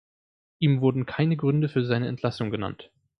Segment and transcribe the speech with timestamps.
[0.57, 2.89] Ihm wurden keine Gründe für seine Entlassung genannt.